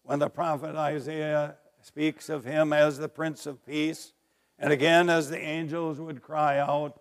when 0.04 0.20
the 0.20 0.30
prophet 0.30 0.76
Isaiah 0.76 1.56
speaks 1.82 2.30
of 2.30 2.44
him 2.44 2.74
as 2.74 2.98
the 2.98 3.10
Prince 3.10 3.46
of 3.46 3.66
Peace. 3.66 4.14
And 4.60 4.74
again, 4.74 5.10
as 5.10 5.30
the 5.30 5.40
angels 5.40 6.00
would 6.00 6.22
cry 6.22 6.58
out, 6.58 7.00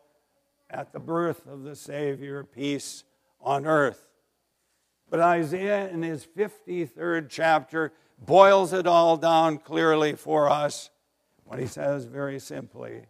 at 0.71 0.93
the 0.93 1.01
birth 1.01 1.47
of 1.47 1.65
the 1.65 1.75
Savior, 1.75 2.45
peace 2.45 3.05
on 3.41 3.67
earth. 3.67 4.09
But 5.11 5.21
Isaiah, 5.21 5.89
in 5.89 6.03
his 6.03 6.25
53rd 6.25 7.27
chapter, 7.29 7.93
boils 8.19 8.73
it 8.73 8.87
all 8.87 9.17
down 9.17 9.59
clearly 9.59 10.15
for 10.15 10.49
us 10.49 10.91
when 11.45 11.59
he 11.59 11.67
says 11.67 12.05
very 12.05 12.39
simply, 12.39 13.07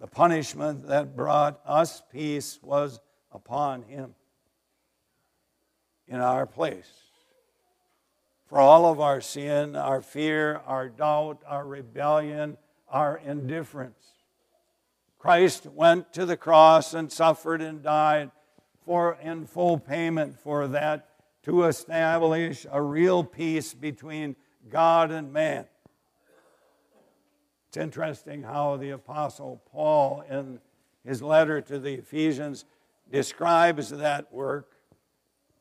The 0.00 0.06
punishment 0.06 0.88
that 0.88 1.14
brought 1.14 1.60
us 1.66 2.02
peace 2.10 2.58
was 2.62 3.00
upon 3.32 3.82
him 3.82 4.14
in 6.08 6.20
our 6.20 6.46
place. 6.46 6.90
for 8.46 8.58
all 8.58 8.90
of 8.90 8.98
our 8.98 9.20
sin, 9.20 9.76
our 9.76 10.02
fear, 10.02 10.60
our 10.66 10.88
doubt, 10.88 11.40
our 11.46 11.64
rebellion, 11.64 12.58
our 12.88 13.18
indifference. 13.18 14.10
Christ 15.20 15.66
went 15.66 16.12
to 16.14 16.26
the 16.26 16.36
cross 16.36 16.92
and 16.92 17.12
suffered 17.12 17.62
and 17.62 17.80
died 17.80 18.32
for 18.84 19.16
in 19.22 19.46
full 19.46 19.78
payment 19.78 20.36
for 20.36 20.66
that 20.66 21.10
to 21.44 21.62
establish 21.62 22.66
a 22.72 22.82
real 22.82 23.22
peace 23.22 23.72
between 23.72 24.34
God 24.68 25.12
and 25.12 25.32
man. 25.32 25.66
It's 27.70 27.76
interesting 27.76 28.42
how 28.42 28.78
the 28.78 28.90
Apostle 28.90 29.62
Paul, 29.70 30.24
in 30.28 30.58
his 31.04 31.22
letter 31.22 31.60
to 31.60 31.78
the 31.78 31.94
Ephesians, 31.94 32.64
describes 33.12 33.90
that 33.90 34.32
work 34.32 34.72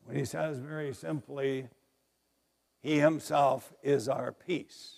when 0.06 0.18
he 0.18 0.26
says 0.26 0.58
very 0.58 0.92
simply, 0.92 1.68
He 2.82 2.98
Himself 2.98 3.72
is 3.84 4.10
our 4.10 4.32
peace. 4.32 4.96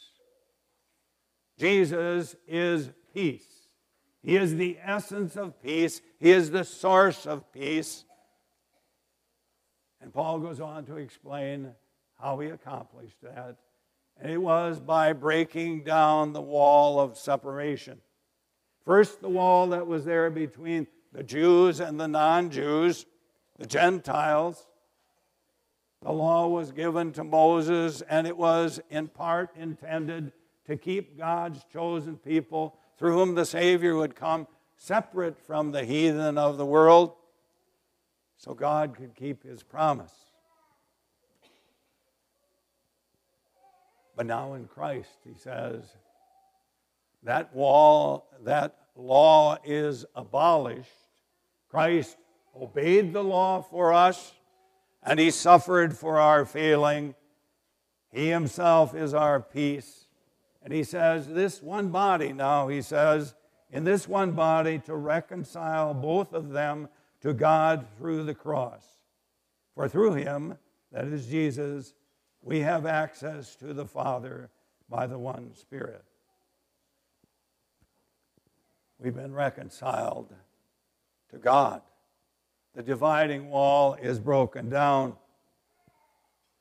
Jesus 1.59 2.37
is 2.47 2.91
peace. 3.13 3.67
He 4.23 4.37
is 4.37 4.55
the 4.55 4.77
essence 4.81 5.35
of 5.35 5.61
peace, 5.61 6.01
He 6.17 6.31
is 6.31 6.51
the 6.51 6.63
source 6.63 7.25
of 7.25 7.51
peace. 7.51 8.05
And 9.99 10.13
Paul 10.13 10.39
goes 10.39 10.61
on 10.61 10.85
to 10.85 10.95
explain 10.95 11.73
how 12.17 12.39
he 12.39 12.47
accomplished 12.47 13.21
that. 13.21 13.57
It 14.23 14.41
was 14.41 14.79
by 14.79 15.13
breaking 15.13 15.83
down 15.83 16.33
the 16.33 16.41
wall 16.41 16.99
of 16.99 17.17
separation. 17.17 17.99
First, 18.85 19.21
the 19.21 19.29
wall 19.29 19.67
that 19.67 19.87
was 19.87 20.05
there 20.05 20.29
between 20.29 20.87
the 21.11 21.23
Jews 21.23 21.79
and 21.79 21.99
the 21.99 22.07
non 22.07 22.49
Jews, 22.49 23.05
the 23.57 23.65
Gentiles. 23.65 24.67
The 26.01 26.11
law 26.11 26.47
was 26.47 26.71
given 26.71 27.11
to 27.13 27.23
Moses, 27.23 28.01
and 28.01 28.25
it 28.25 28.35
was 28.35 28.79
in 28.89 29.07
part 29.07 29.55
intended 29.55 30.31
to 30.65 30.77
keep 30.77 31.17
God's 31.17 31.63
chosen 31.71 32.17
people, 32.17 32.75
through 32.97 33.13
whom 33.13 33.35
the 33.35 33.45
Savior 33.45 33.95
would 33.95 34.15
come, 34.15 34.47
separate 34.77 35.39
from 35.39 35.71
the 35.71 35.83
heathen 35.83 36.37
of 36.37 36.57
the 36.57 36.65
world 36.65 37.13
so 38.41 38.55
God 38.55 38.95
could 38.95 39.15
keep 39.15 39.43
his 39.43 39.61
promise. 39.61 40.30
But 44.15 44.25
now 44.25 44.53
in 44.53 44.65
Christ, 44.65 45.17
he 45.25 45.33
says, 45.33 45.83
that 47.23 47.55
wall, 47.55 48.27
that 48.43 48.75
law 48.95 49.57
is 49.63 50.05
abolished. 50.15 50.89
Christ 51.69 52.17
obeyed 52.59 53.13
the 53.13 53.23
law 53.23 53.61
for 53.61 53.93
us, 53.93 54.33
and 55.03 55.19
he 55.19 55.31
suffered 55.31 55.95
for 55.95 56.19
our 56.19 56.45
failing. 56.45 57.15
He 58.11 58.29
himself 58.29 58.93
is 58.93 59.13
our 59.13 59.39
peace. 59.39 60.05
And 60.63 60.73
he 60.73 60.83
says, 60.83 61.27
This 61.27 61.61
one 61.61 61.89
body 61.89 62.33
now, 62.33 62.67
he 62.67 62.81
says, 62.81 63.33
in 63.71 63.83
this 63.85 64.07
one 64.07 64.33
body 64.33 64.79
to 64.79 64.95
reconcile 64.95 65.93
both 65.93 66.33
of 66.33 66.49
them 66.49 66.89
to 67.21 67.33
God 67.33 67.87
through 67.97 68.23
the 68.23 68.35
cross. 68.35 68.83
For 69.75 69.87
through 69.87 70.15
him, 70.15 70.57
that 70.91 71.05
is 71.05 71.27
Jesus, 71.27 71.93
we 72.43 72.59
have 72.59 72.85
access 72.85 73.55
to 73.57 73.73
the 73.73 73.85
Father 73.85 74.49
by 74.89 75.07
the 75.07 75.17
one 75.17 75.53
Spirit. 75.53 76.03
We've 78.99 79.15
been 79.15 79.33
reconciled 79.33 80.33
to 81.31 81.37
God. 81.37 81.81
The 82.75 82.83
dividing 82.83 83.49
wall 83.49 83.95
is 83.95 84.19
broken 84.19 84.69
down. 84.69 85.15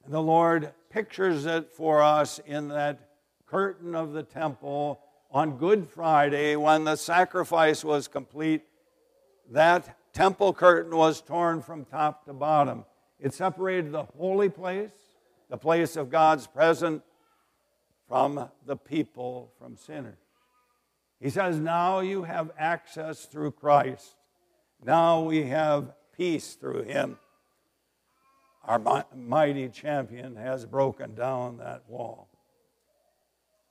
And 0.04 0.14
the 0.14 0.22
Lord 0.22 0.72
pictures 0.88 1.46
it 1.46 1.70
for 1.70 2.02
us 2.02 2.40
in 2.46 2.68
that 2.68 3.10
curtain 3.46 3.94
of 3.94 4.12
the 4.12 4.22
temple 4.22 5.00
on 5.30 5.58
Good 5.58 5.86
Friday 5.86 6.56
when 6.56 6.84
the 6.84 6.96
sacrifice 6.96 7.84
was 7.84 8.08
complete. 8.08 8.62
That 9.50 9.96
temple 10.12 10.52
curtain 10.52 10.96
was 10.96 11.20
torn 11.20 11.62
from 11.62 11.84
top 11.84 12.24
to 12.24 12.32
bottom. 12.32 12.84
It 13.18 13.34
separated 13.34 13.92
the 13.92 14.04
holy 14.04 14.48
place, 14.48 14.90
the 15.50 15.58
place 15.58 15.96
of 15.96 16.08
God's 16.10 16.46
presence, 16.46 17.02
from 18.08 18.48
the 18.66 18.76
people, 18.76 19.52
from 19.58 19.76
sinners. 19.76 20.18
He 21.20 21.30
says, 21.30 21.58
Now 21.58 22.00
you 22.00 22.22
have 22.22 22.50
access 22.58 23.26
through 23.26 23.52
Christ. 23.52 24.16
Now 24.84 25.20
we 25.22 25.44
have 25.44 25.92
peace 26.16 26.54
through 26.54 26.82
him. 26.82 27.18
Our 28.64 29.04
mighty 29.14 29.68
champion 29.68 30.36
has 30.36 30.66
broken 30.66 31.14
down 31.14 31.58
that 31.58 31.82
wall. 31.88 32.28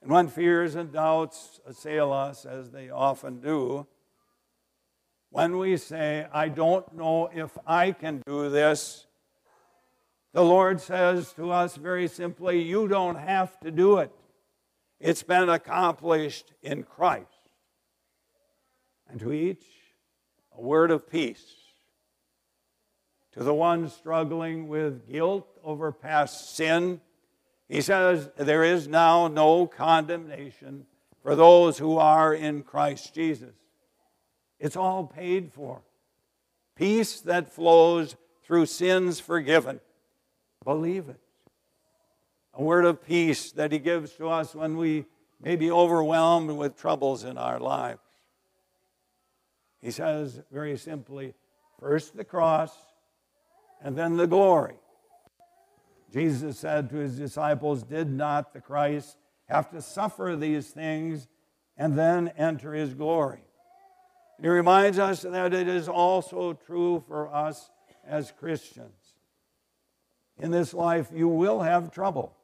And 0.01 0.11
when 0.11 0.27
fears 0.27 0.75
and 0.75 0.93
doubts 0.93 1.59
assail 1.65 2.13
us, 2.13 2.45
as 2.45 2.71
they 2.71 2.89
often 2.89 3.41
do, 3.41 3.87
when 5.31 5.57
we 5.57 5.77
say, 5.77 6.27
I 6.33 6.47
don't 6.47 6.95
know 6.95 7.29
if 7.33 7.57
I 7.67 7.91
can 7.91 8.21
do 8.25 8.49
this, 8.49 9.05
the 10.33 10.43
Lord 10.43 10.79
says 10.79 11.33
to 11.33 11.51
us 11.51 11.75
very 11.75 12.07
simply, 12.07 12.61
You 12.61 12.87
don't 12.87 13.15
have 13.15 13.59
to 13.61 13.71
do 13.71 13.97
it. 13.97 14.11
It's 14.99 15.23
been 15.23 15.49
accomplished 15.49 16.53
in 16.61 16.83
Christ. 16.83 17.27
And 19.09 19.19
to 19.21 19.31
each, 19.31 19.63
a 20.55 20.61
word 20.61 20.91
of 20.91 21.09
peace. 21.09 21.43
To 23.33 23.43
the 23.43 23.53
one 23.53 23.89
struggling 23.89 24.67
with 24.67 25.09
guilt 25.09 25.47
over 25.63 25.91
past 25.91 26.55
sin, 26.55 27.01
he 27.67 27.81
says, 27.81 28.29
There 28.35 28.63
is 28.63 28.87
now 28.87 29.27
no 29.27 29.65
condemnation 29.65 30.85
for 31.23 31.35
those 31.35 31.77
who 31.77 31.97
are 31.97 32.33
in 32.33 32.63
Christ 32.63 33.13
Jesus. 33.13 33.55
It's 34.59 34.75
all 34.75 35.05
paid 35.05 35.53
for. 35.53 35.81
Peace 36.75 37.21
that 37.21 37.51
flows 37.51 38.15
through 38.43 38.65
sins 38.65 39.19
forgiven. 39.19 39.79
Believe 40.63 41.09
it. 41.09 41.19
A 42.53 42.63
word 42.63 42.85
of 42.85 43.05
peace 43.05 43.51
that 43.53 43.71
He 43.71 43.79
gives 43.79 44.13
to 44.13 44.29
us 44.29 44.53
when 44.53 44.77
we 44.77 45.05
may 45.41 45.55
be 45.55 45.71
overwhelmed 45.71 46.51
with 46.51 46.75
troubles 46.75 47.23
in 47.23 47.37
our 47.37 47.59
lives. 47.59 48.01
He 49.81 49.91
says 49.91 50.41
very 50.51 50.77
simply 50.77 51.33
first 51.79 52.17
the 52.17 52.25
cross 52.25 52.75
and 53.81 53.97
then 53.97 54.17
the 54.17 54.27
glory. 54.27 54.75
Jesus 56.11 56.57
said 56.57 56.89
to 56.89 56.97
his 56.97 57.17
disciples, 57.17 57.83
Did 57.83 58.09
not 58.09 58.53
the 58.53 58.59
Christ 58.59 59.17
have 59.47 59.69
to 59.71 59.81
suffer 59.81 60.35
these 60.35 60.67
things 60.67 61.27
and 61.77 61.97
then 61.97 62.29
enter 62.37 62.73
his 62.73 62.93
glory? 62.93 63.43
And 64.37 64.45
He 64.45 64.49
reminds 64.49 64.99
us 64.99 65.21
that 65.21 65.53
it 65.53 65.67
is 65.67 65.87
also 65.87 66.53
true 66.53 67.03
for 67.07 67.27
us 67.33 67.69
as 68.07 68.31
Christians. 68.31 68.98
In 70.39 70.51
this 70.51 70.73
life, 70.73 71.09
you 71.13 71.27
will 71.27 71.61
have 71.61 71.91
trouble, 71.91 72.35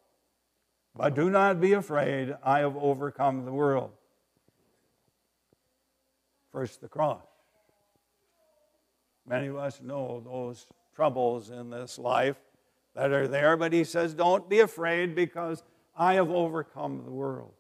but 0.96 1.16
do 1.16 1.30
not 1.30 1.62
be 1.62 1.74
afraid. 1.74 2.36
I 2.44 2.60
have 2.60 2.76
overcome 2.76 3.46
the 3.46 3.54
world. 3.54 3.92
First, 6.52 6.82
the 6.82 6.88
cross. 6.88 7.26
Many 9.28 9.48
of 9.48 9.58
us 9.58 9.82
know 9.82 10.22
those 10.24 10.68
troubles 10.94 11.50
in 11.50 11.70
this 11.70 11.98
life 11.98 12.38
that 12.96 13.12
are 13.12 13.28
there, 13.28 13.58
but 13.58 13.74
he 13.74 13.84
says, 13.84 14.14
Don't 14.14 14.50
be 14.50 14.60
afraid 14.60 15.16
because 15.16 15.64
I 15.98 16.16
have 16.16 16.30
overcome 16.30 17.04
the 17.04 17.12
world. 17.12 17.54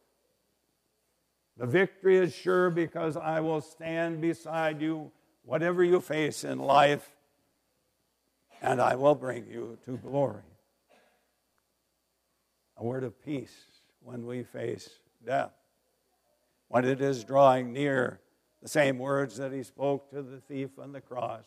The 1.58 1.66
victory 1.66 2.18
is 2.18 2.36
sure 2.36 2.70
because 2.70 3.16
I 3.16 3.40
will 3.40 3.62
stand 3.62 4.22
beside 4.22 4.82
you, 4.82 5.12
whatever 5.44 5.84
you 5.84 6.02
face 6.02 6.44
in 6.44 6.60
life, 6.60 7.15
and 8.66 8.82
I 8.82 8.96
will 8.96 9.14
bring 9.14 9.46
you 9.46 9.78
to 9.86 9.98
glory. 9.98 10.42
A 12.78 12.84
word 12.84 13.04
of 13.04 13.24
peace 13.24 13.56
when 14.02 14.26
we 14.26 14.42
face 14.42 14.90
death. 15.24 15.52
When 16.68 16.84
it 16.84 17.00
is 17.00 17.24
drawing 17.24 17.72
near, 17.72 18.20
the 18.64 18.68
same 18.68 18.98
words 18.98 19.38
that 19.38 19.54
he 19.54 19.62
spoke 19.62 20.10
to 20.10 20.24
the 20.24 20.40
thief 20.40 20.72
on 20.80 20.92
the 20.92 21.00
cross. 21.00 21.46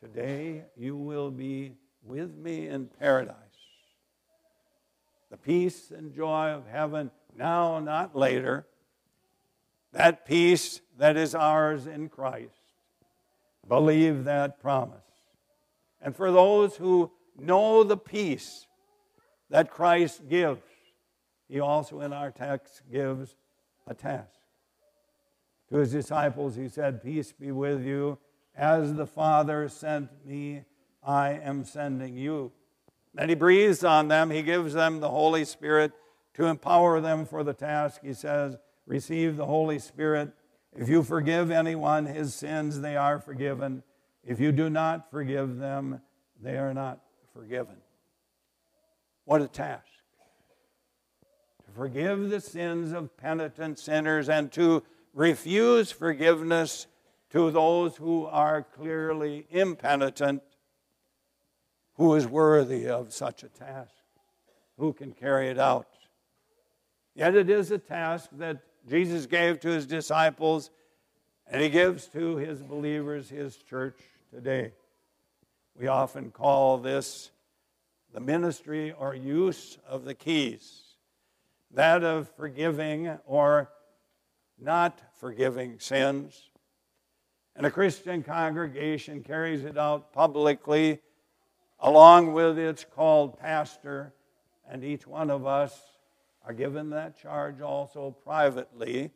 Today 0.00 0.62
you 0.76 0.96
will 0.96 1.32
be 1.32 1.72
with 2.04 2.34
me 2.36 2.68
in 2.68 2.86
paradise. 2.86 3.36
The 5.30 5.36
peace 5.36 5.90
and 5.90 6.14
joy 6.14 6.50
of 6.50 6.68
heaven 6.68 7.10
now, 7.36 7.80
not 7.80 8.14
later 8.14 8.66
that 9.92 10.24
peace 10.24 10.80
that 10.98 11.16
is 11.16 11.34
ours 11.34 11.86
in 11.86 12.08
Christ. 12.08 12.60
Believe 13.66 14.24
that 14.24 14.60
promise. 14.60 15.11
And 16.02 16.14
for 16.14 16.32
those 16.32 16.76
who 16.76 17.12
know 17.38 17.84
the 17.84 17.96
peace 17.96 18.66
that 19.50 19.70
Christ 19.70 20.28
gives, 20.28 20.60
he 21.48 21.60
also 21.60 22.00
in 22.00 22.12
our 22.12 22.30
text 22.30 22.82
gives 22.90 23.36
a 23.86 23.94
task. 23.94 24.40
To 25.70 25.78
his 25.78 25.92
disciples, 25.92 26.56
he 26.56 26.68
said, 26.68 27.02
Peace 27.02 27.32
be 27.32 27.52
with 27.52 27.84
you. 27.84 28.18
As 28.54 28.94
the 28.94 29.06
Father 29.06 29.68
sent 29.68 30.10
me, 30.26 30.64
I 31.02 31.30
am 31.30 31.64
sending 31.64 32.16
you. 32.16 32.52
Then 33.14 33.28
he 33.28 33.34
breathes 33.34 33.84
on 33.84 34.08
them. 34.08 34.30
He 34.30 34.42
gives 34.42 34.74
them 34.74 35.00
the 35.00 35.08
Holy 35.08 35.44
Spirit 35.44 35.92
to 36.34 36.46
empower 36.46 37.00
them 37.00 37.24
for 37.24 37.42
the 37.44 37.54
task. 37.54 38.00
He 38.02 38.14
says, 38.14 38.56
Receive 38.86 39.36
the 39.36 39.46
Holy 39.46 39.78
Spirit. 39.78 40.32
If 40.74 40.88
you 40.88 41.02
forgive 41.02 41.50
anyone 41.50 42.06
his 42.06 42.34
sins, 42.34 42.80
they 42.80 42.96
are 42.96 43.18
forgiven. 43.18 43.82
If 44.24 44.38
you 44.38 44.52
do 44.52 44.70
not 44.70 45.10
forgive 45.10 45.58
them, 45.58 46.00
they 46.40 46.56
are 46.56 46.72
not 46.72 47.00
forgiven. 47.34 47.76
What 49.24 49.42
a 49.42 49.48
task. 49.48 49.86
To 51.66 51.72
forgive 51.72 52.30
the 52.30 52.40
sins 52.40 52.92
of 52.92 53.16
penitent 53.16 53.78
sinners 53.78 54.28
and 54.28 54.50
to 54.52 54.82
refuse 55.14 55.90
forgiveness 55.90 56.86
to 57.30 57.50
those 57.50 57.96
who 57.96 58.26
are 58.26 58.62
clearly 58.62 59.46
impenitent. 59.50 60.42
Who 61.94 62.14
is 62.14 62.26
worthy 62.26 62.88
of 62.88 63.12
such 63.12 63.42
a 63.42 63.48
task? 63.48 63.94
Who 64.78 64.92
can 64.92 65.12
carry 65.12 65.48
it 65.48 65.58
out? 65.58 65.88
Yet 67.14 67.34
it 67.34 67.50
is 67.50 67.70
a 67.70 67.78
task 67.78 68.30
that 68.32 68.62
Jesus 68.88 69.26
gave 69.26 69.60
to 69.60 69.68
his 69.68 69.86
disciples 69.86 70.70
and 71.46 71.62
he 71.62 71.68
gives 71.68 72.06
to 72.08 72.36
his 72.36 72.60
believers, 72.62 73.28
his 73.28 73.56
church 73.56 73.98
today. 74.32 74.72
We 75.78 75.88
often 75.88 76.30
call 76.30 76.78
this 76.78 77.30
the 78.14 78.20
ministry 78.20 78.92
or 78.92 79.14
use 79.14 79.76
of 79.86 80.04
the 80.04 80.14
keys, 80.14 80.82
that 81.72 82.02
of 82.02 82.30
forgiving 82.34 83.18
or 83.26 83.70
not 84.58 84.98
forgiving 85.20 85.78
sins. 85.78 86.48
And 87.54 87.66
a 87.66 87.70
Christian 87.70 88.22
congregation 88.22 89.22
carries 89.22 89.64
it 89.64 89.76
out 89.76 90.14
publicly 90.14 91.00
along 91.78 92.32
with 92.32 92.58
its 92.58 92.86
called 92.86 93.38
pastor, 93.38 94.14
and 94.66 94.82
each 94.82 95.06
one 95.06 95.30
of 95.30 95.46
us 95.46 95.78
are 96.46 96.54
given 96.54 96.90
that 96.90 97.20
charge 97.20 97.60
also 97.60 98.16
privately 98.24 99.10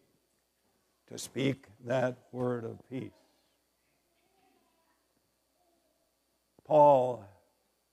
to 1.09 1.17
speak 1.17 1.67
that 1.87 2.19
word 2.33 2.65
of 2.65 2.79
peace. 2.91 3.26
Paul 6.67 7.25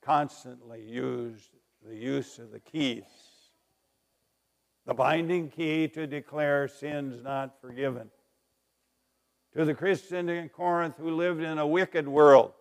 constantly 0.02 0.82
used 0.82 1.52
the 1.88 1.96
use 1.96 2.40
of 2.40 2.52
the 2.52 2.60
keys. 2.60 3.04
The 4.86 4.94
binding 4.94 5.50
key 5.50 5.88
to 5.90 6.08
declare 6.08 6.68
sins 6.68 7.24
not 7.24 7.62
forgiven. 7.62 8.10
To 9.56 9.64
the 9.64 9.76
Christian 9.76 10.28
in 10.28 10.50
Corinth 10.50 10.96
who 10.98 11.12
lived 11.12 11.42
in 11.42 11.60
a 11.60 11.68
wicked 11.68 12.08
world, 12.08 12.54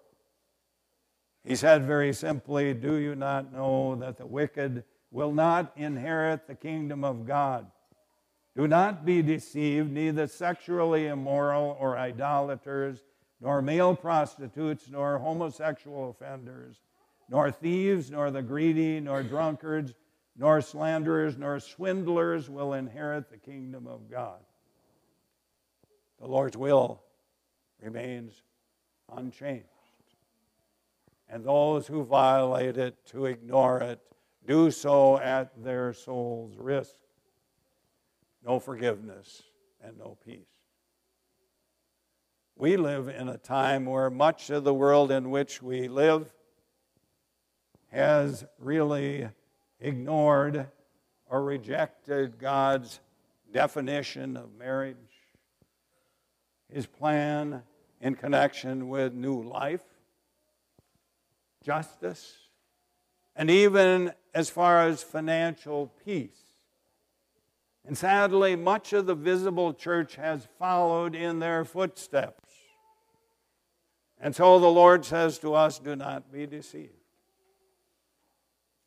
he 1.45 1.57
said 1.57 1.85
very 1.87 2.13
simply, 2.13 2.75
Do 2.75 2.97
you 2.97 3.15
not 3.15 3.53
know 3.53 3.97
that 3.97 4.19
the 4.19 4.27
wicked 4.27 4.85
will 5.11 5.33
not 5.33 5.73
inherit 5.77 6.47
the 6.47 6.55
kingdom 6.55 7.05
of 7.05 7.27
God? 7.27 7.67
Do 8.55 8.69
not 8.69 9.07
be 9.07 9.23
deceived, 9.23 9.91
neither 9.91 10.27
sexually 10.27 11.07
immoral 11.07 11.77
or 11.81 11.97
idolaters, 11.97 13.03
nor 13.43 13.61
male 13.61 13.95
prostitutes, 13.95 14.89
nor 14.89 15.19
homosexual 15.19 16.09
offenders 16.11 16.81
nor 17.33 17.51
thieves, 17.51 18.11
nor 18.11 18.31
the 18.31 18.43
greedy, 18.43 19.01
nor 19.01 19.23
drunkards, 19.23 19.95
nor 20.37 20.61
slanderers, 20.61 21.39
nor 21.39 21.59
swindlers 21.59 22.51
will 22.51 22.75
inherit 22.75 23.31
the 23.31 23.39
kingdom 23.39 23.87
of 23.87 24.11
God. 24.11 24.39
The 26.21 26.27
Lord's 26.27 26.59
will 26.59 27.03
remains 27.81 28.43
unchanged. 29.11 29.67
And 31.27 31.43
those 31.43 31.87
who 31.87 32.05
violate 32.05 32.77
it, 32.77 32.97
to 33.07 33.25
ignore 33.25 33.81
it, 33.81 34.01
do 34.47 34.71
so 34.71 35.19
at 35.19 35.51
their 35.65 35.95
soul's 35.95 36.59
risk. 36.59 36.97
No 38.45 38.59
forgiveness 38.59 39.43
and 39.83 39.97
no 39.97 40.19
peace. 40.23 40.62
We 42.63 42.77
live 42.77 43.09
in 43.09 43.29
a 43.29 43.39
time 43.39 43.87
where 43.87 44.09
much 44.09 44.49
of 44.49 44.63
the 44.63 44.73
world 44.73 45.11
in 45.11 45.33
which 45.33 45.61
we 45.61 45.89
live 45.89 46.31
has 47.91 48.45
really 48.57 49.29
ignored 49.81 50.69
or 51.29 51.43
rejected 51.43 52.39
God's 52.39 53.01
definition 53.53 54.37
of 54.37 54.55
marriage, 54.57 54.97
his 56.73 56.87
plan 56.87 57.65
in 58.01 58.15
connection 58.15 58.89
with 58.89 59.13
new 59.13 59.43
life, 59.43 59.83
justice, 61.65 62.33
and 63.35 63.51
even 63.51 64.13
as 64.37 64.51
far 64.51 64.87
as 64.87 65.03
financial 65.03 65.93
peace. 66.05 66.53
And 67.85 67.99
sadly, 67.99 68.55
much 68.55 68.93
of 68.93 69.07
the 69.07 69.17
visible 69.17 69.75
church 69.75 70.15
has 70.15 70.47
followed 70.61 71.17
in 71.17 71.41
their 71.41 71.65
footsteps. 71.65 72.52
And 74.23 74.35
so 74.37 74.61
the 74.61 74.71
Lord 74.71 75.05
says 75.05 75.39
to 75.41 75.55
us 75.55 75.81
do 75.81 75.97
not 75.97 76.33
be 76.33 76.47
deceived. 76.47 76.93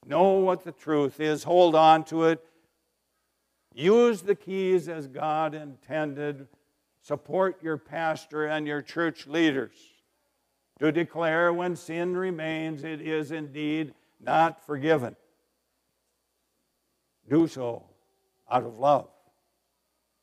Know 0.06 0.34
what 0.34 0.63
the 0.63 0.71
truth 0.71 1.19
is, 1.19 1.43
hold 1.43 1.76
on 1.76 2.06
to 2.06 2.24
it. 2.24 2.43
Use 3.74 4.21
the 4.21 4.36
keys 4.36 4.88
as 4.88 5.08
God 5.08 5.54
intended. 5.54 6.48
Support 7.02 7.62
your 7.62 7.78
pastor 7.78 8.45
and 8.45 8.65
your 8.65 8.82
church 8.82 9.28
leaders 9.28 9.76
to 10.80 10.91
declare 10.91 11.52
when 11.52 11.76
sin 11.76 12.15
remains, 12.15 12.84
it 12.84 13.02
is 13.02 13.32
indeed 13.32 13.93
not 14.21 14.65
forgiven. 14.65 15.15
Do 17.30 17.48
so 17.48 17.84
out 18.50 18.63
of 18.63 18.78
love 18.78 19.10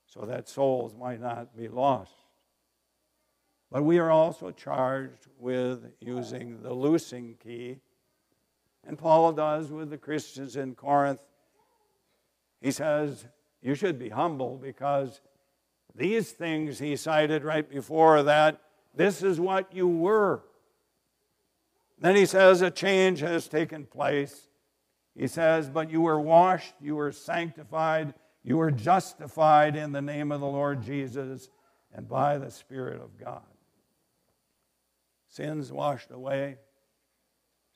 so 0.07 0.23
that 0.23 0.49
souls 0.49 0.95
might 0.95 1.21
not 1.21 1.57
be 1.57 1.69
lost. 1.69 2.22
But 3.73 3.83
we 3.83 3.99
are 3.99 4.11
also 4.11 4.53
charged 4.53 5.27
with 5.39 5.91
using 6.01 6.63
the 6.63 6.73
loosing 6.73 7.37
key 7.43 7.81
and 8.87 8.99
Paul 8.99 9.33
does 9.33 9.71
with 9.71 9.91
the 9.91 9.99
Christians 9.99 10.57
in 10.57 10.75
Corinth. 10.75 11.21
He 12.61 12.71
says, 12.71 13.27
You 13.63 13.75
should 13.75 13.99
be 13.99 14.09
humble 14.09 14.57
because 14.57 15.21
these 15.95 16.33
things 16.33 16.79
he 16.79 16.97
cited 16.97 17.45
right 17.45 17.69
before 17.69 18.23
that, 18.25 18.61
this 18.95 19.23
is 19.23 19.39
what 19.39 19.75
you 19.75 19.87
were. 19.87 20.43
Then 21.99 22.17
he 22.17 22.27
says, 22.27 22.63
A 22.63 22.71
change 22.71 23.21
has 23.21 23.49
taken 23.49 23.87
place. 23.87 24.49
He 25.15 25.29
says, 25.29 25.69
But 25.69 25.91
you 25.91 26.01
were 26.01 26.21
washed, 26.21 26.75
you 26.81 26.97
were 26.97 27.13
sanctified, 27.13 28.15
you 28.43 28.57
were 28.57 28.73
justified 28.73 29.77
in 29.77 29.93
the 29.93 30.03
name 30.03 30.33
of 30.33 30.41
the 30.41 30.47
Lord 30.47 30.83
Jesus 30.83 31.49
and 31.95 32.09
by 32.09 32.39
the 32.39 32.51
Spirit 32.51 33.01
of 33.01 33.17
God. 33.19 33.43
Sins 35.33 35.73
washed 35.73 36.11
away 36.11 36.59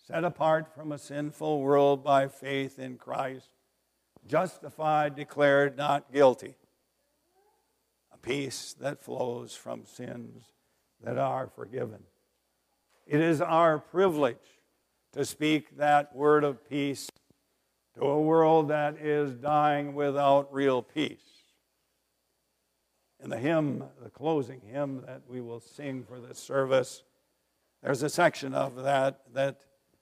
set 0.06 0.24
apart 0.24 0.72
from 0.72 0.92
a 0.92 0.98
sinful 0.98 1.60
world 1.60 2.04
by 2.04 2.28
faith 2.28 2.78
in 2.78 2.96
Christ, 2.96 3.48
justified, 4.26 5.16
declared 5.16 5.76
not 5.76 6.12
guilty. 6.12 6.54
A 8.12 8.18
peace 8.18 8.74
that 8.78 9.02
flows 9.02 9.54
from 9.56 9.84
sins 9.84 10.44
that 11.02 11.18
are 11.18 11.48
forgiven. 11.48 12.04
It 13.04 13.20
is 13.20 13.40
our 13.40 13.78
privilege 13.78 14.36
to 15.12 15.24
speak 15.24 15.76
that 15.76 16.14
word 16.14 16.44
of 16.44 16.68
peace 16.68 17.08
to 17.94 18.02
a 18.02 18.20
world 18.20 18.68
that 18.68 18.98
is 18.98 19.32
dying 19.32 19.94
without 19.94 20.52
real 20.52 20.82
peace. 20.82 21.18
In 23.18 23.30
the 23.30 23.38
hymn, 23.38 23.82
the 24.00 24.10
closing 24.10 24.60
hymn 24.60 25.02
that 25.06 25.22
we 25.26 25.40
will 25.40 25.60
sing 25.60 26.04
for 26.04 26.20
this 26.20 26.38
service, 26.38 27.02
there's 27.86 28.02
a 28.02 28.08
section 28.08 28.52
of 28.52 28.82
that 28.82 29.20
that 29.32 29.60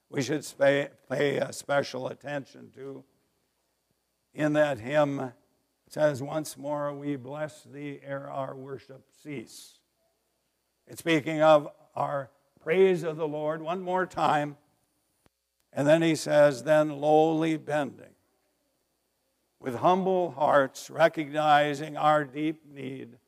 we 0.09 0.23
should 0.23 0.43
pay, 0.59 0.89
pay 1.11 1.47
special 1.51 2.09
attention 2.09 2.71
to. 2.75 3.05
In 4.33 4.55
that 4.55 4.79
hymn, 4.79 5.21
it 5.21 5.33
says, 5.93 6.23
Once 6.23 6.57
more 6.57 6.95
we 6.95 7.17
bless 7.17 7.65
thee 7.65 8.01
ere 8.03 8.31
our 8.31 8.57
worship 8.57 9.05
cease. 9.23 9.81
It's 10.87 11.01
speaking 11.01 11.43
of 11.43 11.69
our 11.95 12.31
praise 12.59 13.03
of 13.03 13.19
the 13.19 13.29
Lord 13.29 13.61
one 13.61 13.83
more 13.83 14.07
time. 14.07 14.57
And 15.71 15.87
then 15.87 16.01
he 16.01 16.15
says, 16.15 16.63
Then 16.63 16.89
lowly 16.89 17.59
bending, 17.59 18.15
with 19.61 19.75
humble 19.75 20.31
hearts, 20.31 20.89
recognizing 20.89 21.99
our 21.99 22.25
deep 22.25 22.63
need, 22.67 23.19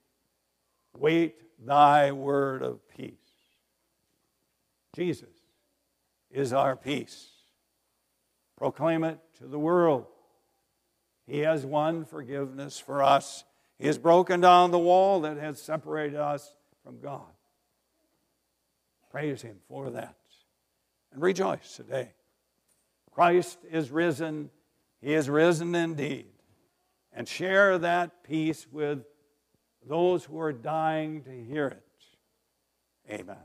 wait 0.96 1.42
thy 1.62 2.10
word 2.10 2.62
of 2.62 2.80
peace. 2.88 3.25
Jesus 4.96 5.28
is 6.30 6.54
our 6.54 6.74
peace. 6.74 7.28
Proclaim 8.56 9.04
it 9.04 9.18
to 9.38 9.46
the 9.46 9.58
world. 9.58 10.06
He 11.26 11.40
has 11.40 11.66
won 11.66 12.06
forgiveness 12.06 12.78
for 12.78 13.02
us. 13.02 13.44
He 13.78 13.86
has 13.88 13.98
broken 13.98 14.40
down 14.40 14.70
the 14.70 14.78
wall 14.78 15.20
that 15.20 15.36
has 15.36 15.60
separated 15.60 16.16
us 16.16 16.50
from 16.82 17.00
God. 17.00 17.26
Praise 19.10 19.42
Him 19.42 19.56
for 19.68 19.90
that. 19.90 20.16
And 21.12 21.22
rejoice 21.22 21.76
today. 21.76 22.12
Christ 23.10 23.58
is 23.70 23.90
risen. 23.90 24.48
He 25.02 25.12
is 25.12 25.28
risen 25.28 25.74
indeed. 25.74 26.26
And 27.12 27.28
share 27.28 27.76
that 27.78 28.24
peace 28.24 28.66
with 28.70 29.04
those 29.86 30.24
who 30.24 30.40
are 30.40 30.52
dying 30.54 31.22
to 31.24 31.30
hear 31.30 31.66
it. 31.66 31.82
Amen. 33.10 33.36